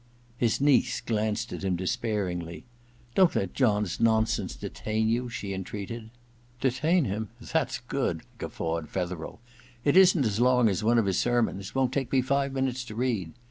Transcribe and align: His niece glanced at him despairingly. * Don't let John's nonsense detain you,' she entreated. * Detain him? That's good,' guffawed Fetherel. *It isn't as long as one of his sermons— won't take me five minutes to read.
His 0.35 0.59
niece 0.59 0.99
glanced 0.99 1.53
at 1.53 1.63
him 1.63 1.75
despairingly. 1.75 2.65
* 2.89 3.13
Don't 3.13 3.35
let 3.35 3.53
John's 3.53 3.99
nonsense 3.99 4.55
detain 4.55 5.07
you,' 5.07 5.29
she 5.29 5.53
entreated. 5.53 6.09
* 6.35 6.59
Detain 6.59 7.05
him? 7.05 7.29
That's 7.39 7.77
good,' 7.81 8.23
guffawed 8.39 8.89
Fetherel. 8.89 9.41
*It 9.85 9.95
isn't 9.95 10.25
as 10.25 10.39
long 10.39 10.69
as 10.69 10.83
one 10.83 10.97
of 10.97 11.05
his 11.05 11.19
sermons— 11.19 11.75
won't 11.75 11.93
take 11.93 12.11
me 12.11 12.23
five 12.23 12.51
minutes 12.51 12.83
to 12.85 12.95
read. 12.95 13.33